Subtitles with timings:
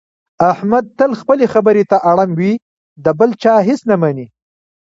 [0.51, 2.53] احمد تل خپلې خبرې ته اړم وي،
[3.03, 4.27] د بل چا هېڅ نه مني.